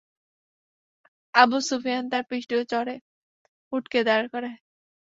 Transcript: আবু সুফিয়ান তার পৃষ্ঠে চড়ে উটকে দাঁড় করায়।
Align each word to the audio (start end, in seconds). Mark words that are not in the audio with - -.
আবু 1.33 1.57
সুফিয়ান 1.67 2.03
তার 2.11 2.23
পৃষ্ঠে 2.29 2.57
চড়ে 2.71 2.95
উটকে 3.73 3.99
দাঁড় 4.07 4.27
করায়। 4.33 4.57